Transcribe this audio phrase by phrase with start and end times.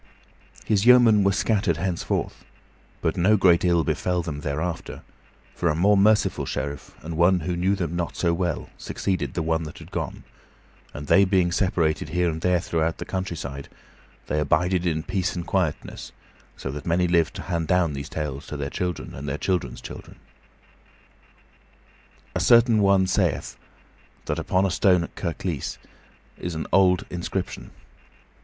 [0.65, 2.43] His yeomen were scattered henceforth,
[3.01, 5.03] but no great ill befell them thereafter,
[5.53, 9.43] for a more merciful sheriff and one who knew them not so well succeeding the
[9.43, 10.23] one that had gone,
[10.91, 13.69] and they being separated here and there throughout the countryside,
[14.25, 16.11] they abided in peace and quietness,
[16.57, 19.81] so that many lived to hand down these tales to their children and their children's
[19.81, 20.15] children.
[22.33, 23.55] A certain one sayeth
[24.25, 25.77] that upon a stone at Kirklees
[26.39, 27.69] is an old inscription.